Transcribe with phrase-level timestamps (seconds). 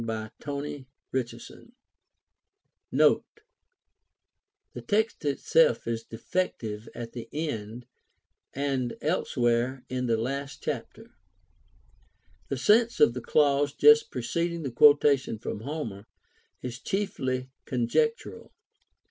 [0.01, 1.63] —Tlie text is
[6.09, 7.85] defective at tlie end,
[8.51, 11.11] and elsewhere in the last chapter.
[12.49, 16.07] The sense of the clau.se just preceding the quotation from Homer
[16.63, 18.51] is cliiefly conjectural.